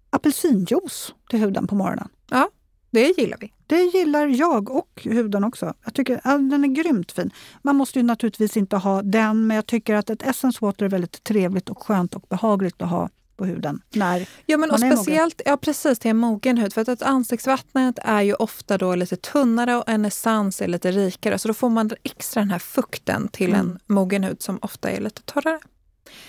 [0.09, 2.09] apelsinjuice till huden på morgonen.
[2.29, 2.49] Ja,
[2.91, 3.53] det gillar vi.
[3.67, 5.73] Det gillar jag och huden också.
[5.83, 7.31] Jag tycker ja, Den är grymt fin.
[7.61, 10.89] Man måste ju naturligtvis inte ha den, men jag tycker att ett Essence Water är
[10.89, 14.87] väldigt trevligt och skönt och behagligt att ha på huden när ja, men man och
[14.87, 15.51] är speciellt, mogen.
[15.51, 16.73] Ja, precis, till en mogen hud.
[16.73, 21.39] För att ansiktsvattnet är ju ofta då lite tunnare och en essens är lite rikare.
[21.39, 23.59] Så då får man extra den här fukten till mm.
[23.59, 25.59] en mogen hud som ofta är lite torrare.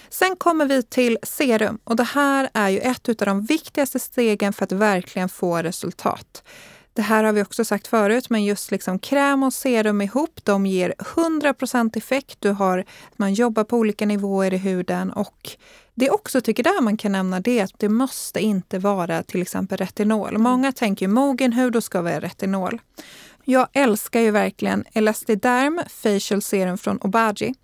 [0.08, 4.52] Sen kommer vi till serum och det här är ju ett av de viktigaste stegen
[4.52, 6.42] för att verkligen få resultat.
[6.92, 10.66] Det här har vi också sagt förut, men just liksom kräm och serum ihop, de
[10.66, 12.36] ger 100% effekt.
[12.40, 12.84] Du har,
[13.16, 15.50] man jobbar på olika nivåer i huden och
[15.98, 19.78] det också tycker där man kan nämna det att det måste inte vara till exempel
[19.78, 20.38] retinol.
[20.38, 22.80] Många tänker mogen hud, då ska vara retinol.
[23.44, 27.54] Jag älskar ju verkligen Elastiderm Facial Serum från Obagi.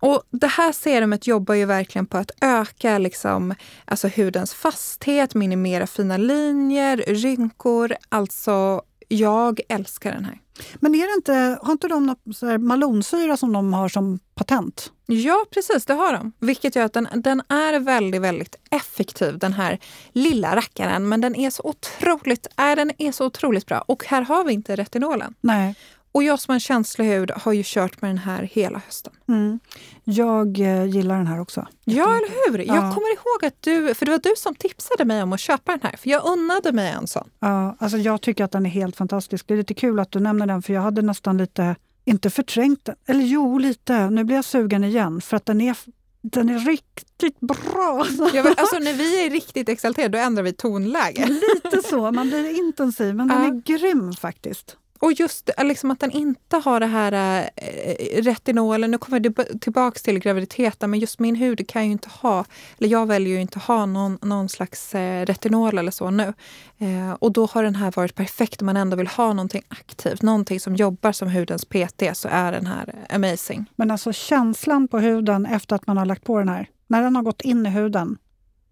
[0.00, 5.86] Och det här serumet jobbar ju verkligen på att öka liksom, alltså hudens fasthet, minimera
[5.86, 7.94] fina linjer, rynkor.
[8.08, 10.40] Alltså, jag älskar den här.
[10.76, 14.92] Men är det inte, har inte de något malonsyra som de har som patent?
[15.06, 15.84] Ja, precis.
[15.84, 16.32] Det har de.
[16.38, 19.78] Vilket gör att den, den är väldigt, väldigt effektiv, den här
[20.12, 21.08] lilla rackaren.
[21.08, 23.84] Men den är så otroligt, äh, den är så otroligt bra.
[23.86, 25.34] Och här har vi inte retinolen.
[25.40, 25.74] Nej.
[26.12, 29.12] Och jag som har en känslig hud har ju kört med den här hela hösten.
[29.28, 29.60] Mm.
[30.04, 31.66] Jag eh, gillar den här också.
[31.84, 32.58] Ja, eller hur?
[32.58, 32.80] Jag Ja.
[32.80, 35.80] kommer ihåg att du, för det var du som tipsade mig om att köpa den
[35.82, 35.96] här.
[35.96, 37.30] För jag unnade mig en sån.
[37.40, 39.46] Ja, alltså jag tycker att den är helt fantastisk.
[39.48, 42.84] Det är lite kul att du nämner den för jag hade nästan lite, inte förträngt
[42.84, 45.76] den, eller jo lite, nu blir jag sugen igen för att den är,
[46.22, 48.06] den är riktigt bra.
[48.34, 51.26] Jag vet, alltså när vi är riktigt exalterade då ändrar vi tonläge.
[51.64, 53.48] lite så, man blir intensiv men den Ja.
[53.48, 54.76] är grym faktiskt.
[54.98, 59.60] Och just liksom att den inte har det här eh, äh, retinolen, nu kommer jag
[59.60, 62.44] tillbaka till graviditeten, men just min hud kan ju inte ha,
[62.78, 66.32] eller jag väljer ju inte ha någon, någon slags äh, retinol eller så nu.
[66.78, 70.22] Eh, och då har den här varit perfekt om man ändå vill ha någonting aktivt,
[70.22, 73.64] någonting som jobbar som hudens PT så är den här eh, amazing.
[73.76, 77.16] Men alltså känslan på huden efter att man har lagt på den här, när den
[77.16, 78.18] har gått in i huden.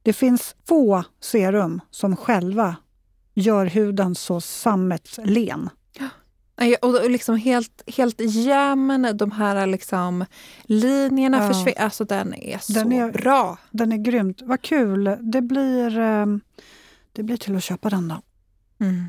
[0.02, 2.76] Det finns få serum som själva
[3.34, 5.70] gör huden så sammetslen.
[6.82, 10.24] Och liksom helt, helt jämn, de här liksom
[10.64, 11.48] linjerna Ja.
[11.48, 11.80] försvinner.
[11.84, 13.58] Alltså den är så Den är- bra.
[13.70, 14.42] Den är grymt.
[14.42, 15.16] Vad kul!
[15.20, 16.26] Det blir, eh,
[17.12, 18.16] det blir till att köpa den då.
[18.84, 19.04] Mm.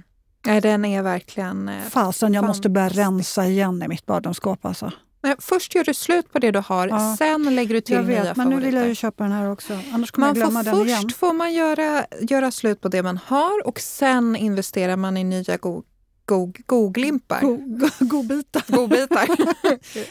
[0.46, 1.70] Nej, den är verkligen...
[1.70, 4.66] eh, Fasen, jag måste börja rensa igen i mitt badrumsskåp.
[4.66, 4.92] Alltså.
[5.22, 7.16] Men Först gör du slut på det du har, Ja.
[7.18, 8.80] sen lägger du till Jag nya vet, men nu vill favoriter.
[8.80, 9.80] jag ju köpa den här också.
[9.92, 11.10] Annars kommer man jag får glömma den först igen.
[11.10, 15.58] får man göra, göra slut på det man har och sen investerar man i nya
[15.58, 15.84] go,
[16.28, 17.42] go, go-glimpar.
[17.42, 18.64] Go, go, godbitar.
[18.76, 19.28] Godbitar.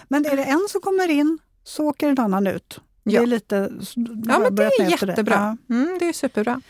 [0.09, 2.81] Men är det en som kommer in så åker en annan ut.
[3.05, 3.22] Det Ja.
[3.22, 3.70] är lite...
[4.29, 5.57] ja, men det är jättebra.
[5.70, 6.61] Mm, det är superbra.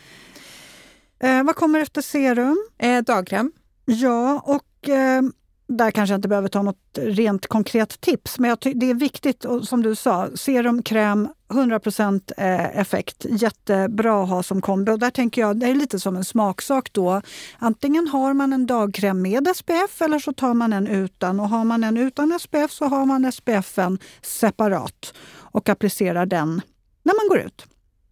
[1.18, 1.28] Ja.
[1.28, 2.66] Eh, vad kommer efter serum?
[2.78, 3.52] Eh, dagkräm.
[3.84, 5.22] Ja, och eh,
[5.68, 9.44] där kanske jag inte behöver ta något rent konkret tips, men jag det är viktigt,
[9.44, 11.80] och som du sa, serum, kräm, 100
[12.36, 13.26] eh, effekt.
[13.28, 14.92] Jättebra att ha som kombo.
[14.92, 17.22] Och där tänker jag, det är lite som en smaksak då.
[17.58, 21.40] Antingen har man en dagkräm med SPF eller så tar man en utan.
[21.40, 26.62] Och har man en utan SPF så har man SPFen separat och applicerar den
[27.02, 27.66] när man går ut.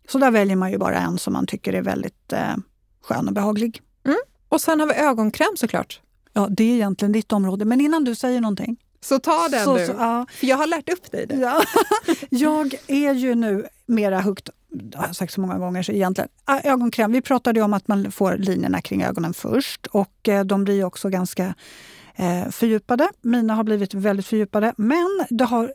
[0.09, 2.57] Så där väljer man ju bara en som man tycker är väldigt eh,
[3.03, 3.83] skön och behaglig.
[4.05, 4.19] Mm.
[4.49, 6.01] Och sen har vi ögonkräm såklart.
[6.37, 7.65] Ja, det är egentligen ditt område.
[7.65, 8.77] Men innan du säger någonting.
[9.01, 9.87] Så ta den så, du.
[9.87, 11.35] så, ja, För jag har lärt upp dig det.
[11.35, 11.63] ja.
[12.31, 16.29] Jag är ju nu mera högt, det har jag sagt så många gånger, så egentligen.
[16.65, 20.85] Ögonkräm, vi pratade om att man får linjerna kring ögonen först och eh, de blir
[20.85, 21.55] också ganska
[22.15, 23.09] eh, fördjupade.
[23.23, 25.75] Mina har blivit väldigt fördjupade, men det har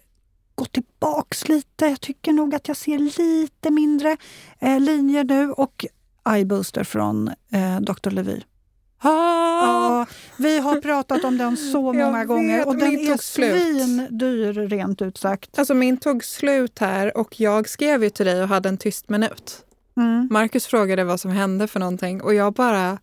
[0.56, 1.86] gått tillbaks lite.
[1.86, 4.17] Jag tycker nog att jag ser lite mindre
[4.60, 5.86] eh, linjer nu och
[6.30, 8.10] Eye Booster från eh, Dr.
[8.10, 8.41] Levy.
[9.02, 10.06] Ah, Ja,
[10.38, 15.18] vi har pratat om den så många gånger vet, och den är svindyr rent ut
[15.18, 15.60] sagt.
[15.60, 19.10] Alltså min tog slut här och jag skrev ju till dig och hade en tyst
[19.10, 19.66] minut.
[19.98, 20.28] Mm.
[20.32, 22.98] Marcus frågade vad som hände för någonting och jag bara...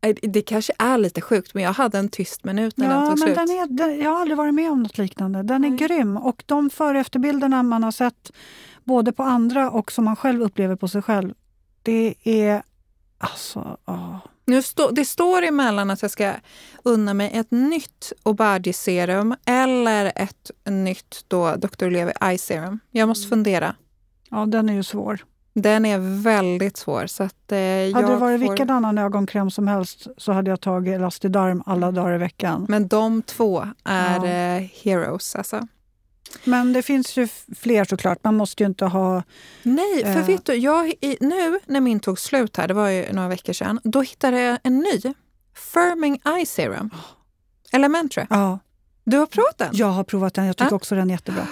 [0.00, 3.06] eh, Det kanske är lite sjukt men jag hade en tyst minut när den Ja,
[3.06, 3.34] tog men slut.
[3.36, 5.42] den är, den, jag har aldrig varit med om något liknande.
[5.42, 5.78] Den är Nej.
[5.78, 8.32] grym och de före och efterbilderna man har sett
[8.84, 11.34] både på andra och som man själv upplever på sig själv.
[11.82, 12.62] Det är
[13.18, 13.76] alltså...
[13.86, 14.16] åh.
[14.46, 16.32] Nu stå, det står emellan att jag ska
[16.82, 21.90] unna mig ett nytt Obagi-serum eller ett nytt då Dr.
[21.90, 22.78] Levi Eye Serum.
[22.90, 23.74] Jag måste fundera.
[24.30, 25.18] Ja, den är ju svår.
[25.54, 27.06] Den är väldigt svår.
[27.06, 28.48] Så att, eh, Hade jag det varit får...
[28.48, 32.66] vilken annan ögonkräm som helst så hade jag tagit Elastidarm alla dagar i veckan.
[32.68, 34.26] Men de två är Ja.
[34.26, 35.68] eh, heroes alltså.
[36.44, 38.18] Men det finns ju fler såklart.
[38.24, 39.22] Man måste ju inte ha...
[39.62, 40.26] Nej, för Eh.
[40.26, 43.52] vet du, jag, i, nu när min tog slut här, det var ju några veckor
[43.52, 45.00] sedan, då hittade jag en ny.
[45.72, 46.90] Firming Eye Serum.
[47.72, 48.26] Elementary.
[48.30, 48.58] Ja,
[49.04, 49.68] Du har provat den?
[49.72, 50.46] jag har provat den.
[50.46, 50.76] Jag tycker Ja.
[50.76, 51.46] också den är jättebra.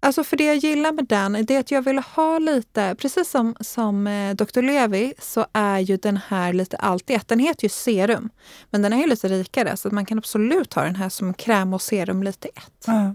[0.00, 3.56] Alltså för det jag gillar med den är att jag vill ha lite, precis som,
[3.60, 4.62] som eh, Dr.
[4.62, 7.28] Levi så är ju den här lite allt i ett.
[7.28, 8.30] Den heter ju serum,
[8.70, 11.34] men den är ju lite rikare så att man kan absolut ha den här som
[11.34, 12.84] kräm och serum lite i ett.
[12.86, 13.14] Ja.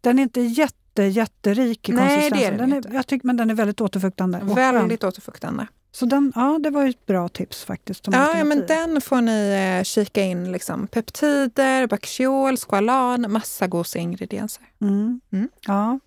[0.00, 2.58] Den är inte jätte, jätterik i Nej, det är konsistensen.
[2.58, 2.88] den den inte.
[2.88, 4.40] är, jag tycker, men den är väldigt återfuktande.
[4.42, 5.66] Väldigt återfuktande.
[5.92, 8.06] Så den, ja, det var ju ett bra tips faktiskt.
[8.12, 10.52] Ja, ja, men den får ni eh, kika in.
[10.52, 10.86] Liksom.
[10.86, 14.62] Peptider, Bacchiol, Squalan, massa goda ingredienser.
[14.80, 15.20] Mm.
[15.32, 15.48] Mm.
[15.66, 15.98] Ja.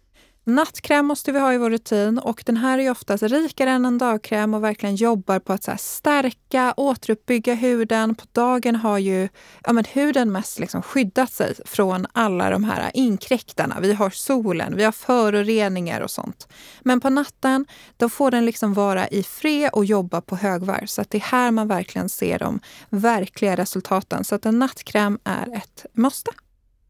[0.56, 3.98] Nattkräm måste vi ha i vår rutin och den här är oftast rikare än en
[3.98, 8.16] dagkräm och verkligen jobbar på att så här stärka, återuppbygga huden.
[8.16, 9.30] På dagen har ju
[9.64, 13.80] ja, men huden mest liksom skyddat sig från alla de här inkräktarna.
[13.82, 16.48] Vi har solen, vi har föroreningar och sånt.
[16.82, 17.66] Men på natten
[17.98, 20.86] då får den liksom vara i fred och jobba på högvarv.
[20.86, 22.60] Så att det är här man verkligen ser de
[22.90, 24.24] verkliga resultaten.
[24.24, 26.32] Så att en nattkräm är ett måste.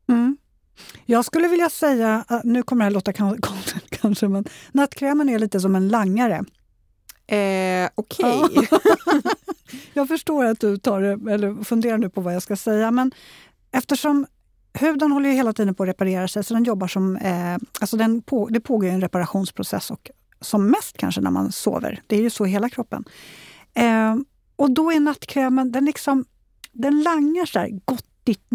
[0.09, 0.37] Mm.
[1.05, 5.39] Jag skulle vilja säga, att- nu kommer det här låta konstigt kanske, men nattkrämen är
[5.39, 6.43] lite som en langare.
[7.27, 8.41] Eh, Okej.
[9.93, 13.11] Jag förstår att du tar det, eller funderar nu på vad jag ska säga, men
[13.71, 14.25] eftersom
[14.73, 17.15] huden håller ju hela tiden på att reparera sig, så den jobbar som...
[17.15, 20.09] Eh, alltså den på, det pågår en reparationsprocess, och
[20.41, 22.01] som mest kanske när man sover.
[22.07, 23.03] Det är ju så i hela kroppen.
[23.73, 24.15] Eh,
[24.55, 26.25] och då är nattkrämen, den, liksom,
[26.71, 28.45] den langar så här gottigt,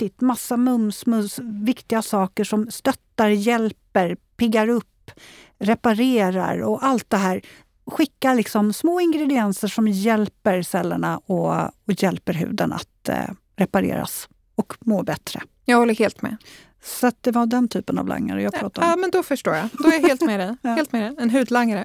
[0.00, 5.10] nyttigt, massa mums, mums, viktiga saker som stöttar, hjälper, piggar upp,
[5.58, 7.42] reparerar och allt det här
[7.86, 11.54] skickar liksom små ingredienser som hjälper cellerna och,
[11.86, 15.40] och hjälper huden att eh, repareras och må bättre.
[15.64, 16.36] Jag håller helt med.
[16.82, 18.90] Så det var den typen av langare jag pratade om.
[18.90, 19.68] Ja, men då förstår jag.
[19.72, 20.56] Då är jag helt med dig.
[20.62, 20.70] ja.
[20.70, 21.14] helt med dig.
[21.18, 21.84] En hudlangare.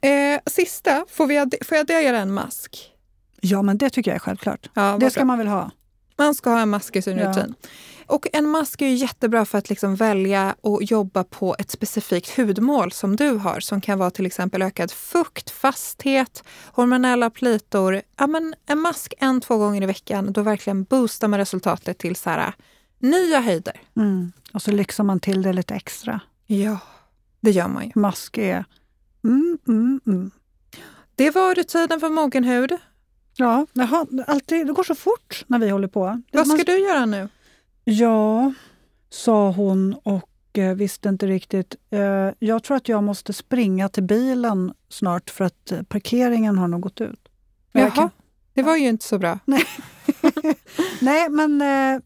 [0.00, 2.90] Eh, sista, får, vi, får jag göra en mask?
[3.40, 4.70] Ja, men det tycker jag är självklart.
[4.74, 5.24] Ja, det ska bra.
[5.24, 5.70] man väl ha?
[6.16, 7.28] Man ska ha en mask i sin ja.
[7.28, 7.54] rutin.
[8.06, 12.92] Och en mask är jättebra för att liksom välja och jobba på ett specifikt hudmål
[12.92, 18.02] som du har, som kan vara till exempel ökad fukt, fasthet, hormonella plitor.
[18.16, 22.16] Ja, men en mask en, två gånger i veckan, då verkligen boostar man resultatet till
[22.16, 22.54] så här,
[22.98, 23.80] nya höjder.
[23.96, 24.32] Mm.
[24.52, 26.20] Och så lyxar man till det lite extra.
[26.46, 26.78] Ja,
[27.40, 27.90] det gör man ju.
[27.94, 28.64] Mask är...
[29.24, 30.30] Mm, mm, mm.
[31.14, 32.78] Det var rutinen för mogen hud.
[33.36, 36.22] Ja, har, alltid, det går så fort när vi håller på.
[36.32, 37.28] Vad ska du göra nu?
[37.84, 38.52] Ja,
[39.10, 41.76] sa hon och eh, visste inte riktigt.
[41.90, 46.68] Eh, jag tror att jag måste springa till bilen snart för att eh, parkeringen har
[46.68, 47.28] nog gått ut.
[47.72, 48.10] Jaha, kan...
[48.54, 49.38] det var ju inte så bra.
[49.44, 49.64] Nej,
[51.00, 52.02] Nej men eh,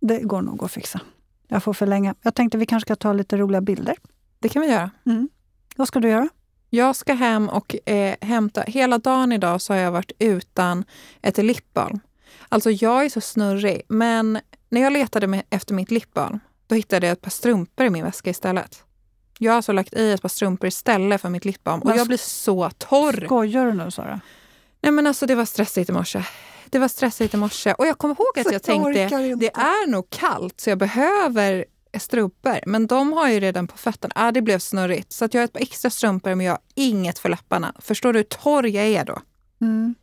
[0.00, 1.00] det går nog att fixa.
[1.48, 2.14] Jag får förlänga.
[2.22, 3.96] Jag tänkte vi kanske ska ta lite roliga bilder.
[4.38, 4.90] Det kan vi göra.
[5.06, 5.28] Mm.
[5.76, 6.28] Vad ska du göra?
[6.70, 8.62] Jag ska hem och eh, hämta...
[8.62, 10.84] Hela dagen idag så har jag varit utan
[11.22, 12.00] ett lipbalm.
[12.48, 17.06] Alltså jag är så snurrig, men när jag letade med, efter mitt lipbalm, då hittade
[17.06, 18.82] jag ett par strumpor i min väska istället.
[19.38, 22.18] Jag har alltså lagt i ett par strumpor istället för mitt lipbalm och jag blir
[22.18, 23.24] så torr.
[23.24, 24.20] Skojar du nu Sara?
[24.80, 26.22] Nej men alltså det var stressigt i morse.
[26.70, 27.72] Det var stressigt i morse.
[27.72, 31.64] Och jag kommer ihåg att jag tänkte, det är nog kallt så jag behöver
[31.98, 32.58] strumpor.
[32.66, 34.12] Men de har ju redan på fötterna.
[34.16, 35.12] Ah, det blev snurrigt.
[35.12, 37.72] Så att jag har ett par extra strumpor men jag har inget för läpparna.
[37.78, 39.18] Förstår du hur torr jag är då?
[39.60, 39.94] Mm.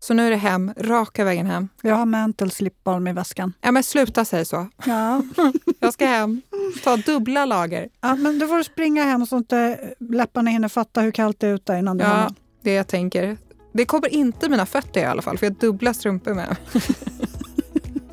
[0.00, 1.68] Så nu är det hem, raka vägen hem.
[1.82, 3.52] Jag har Mantle slipbalm i väskan.
[3.60, 4.66] Ja men sluta säga så.
[4.86, 5.22] Ja.
[5.80, 6.42] jag ska hem,
[6.84, 7.88] ta dubbla lager.
[8.00, 11.46] Ja, men då får du springa hem så inte läpparna hinner fatta hur kallt det
[11.46, 12.34] är ute innan du Ja, hemma.
[12.62, 13.36] det jag tänker.
[13.72, 16.56] Det kommer inte mina fötter i alla fall, för jag har dubbla strumpor med.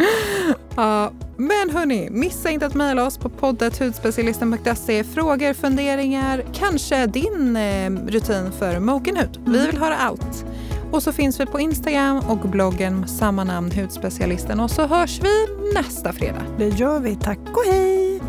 [0.75, 5.03] ja, men hörni, missa inte att mejla oss på poddet hudspecialisten.se.
[5.03, 9.37] Frågor, funderingar, kanske din eh, rutin för mogen hud.
[9.37, 9.51] Mm.
[9.51, 10.45] Vi vill höra allt.
[10.91, 14.59] Och så finns vi på Instagram och bloggen med samma namn, Hudspecialisten.
[14.59, 16.43] Och så hörs vi nästa fredag.
[16.57, 17.15] Det gör vi.
[17.15, 18.21] Tack och hej!